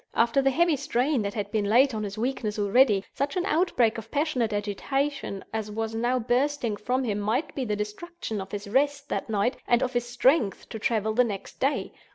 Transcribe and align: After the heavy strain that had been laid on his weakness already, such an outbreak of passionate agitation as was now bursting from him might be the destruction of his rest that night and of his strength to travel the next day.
After 0.15 0.41
the 0.41 0.49
heavy 0.49 0.77
strain 0.77 1.21
that 1.21 1.35
had 1.35 1.51
been 1.51 1.65
laid 1.69 1.93
on 1.93 2.01
his 2.01 2.17
weakness 2.17 2.57
already, 2.57 3.05
such 3.13 3.37
an 3.37 3.45
outbreak 3.45 3.99
of 3.99 4.09
passionate 4.09 4.51
agitation 4.51 5.45
as 5.53 5.69
was 5.69 5.93
now 5.93 6.17
bursting 6.17 6.75
from 6.75 7.03
him 7.03 7.19
might 7.19 7.53
be 7.53 7.65
the 7.65 7.75
destruction 7.75 8.41
of 8.41 8.51
his 8.51 8.67
rest 8.67 9.09
that 9.09 9.29
night 9.29 9.57
and 9.67 9.83
of 9.83 9.93
his 9.93 10.07
strength 10.09 10.67
to 10.69 10.79
travel 10.79 11.13
the 11.13 11.23
next 11.23 11.59
day. 11.59 11.93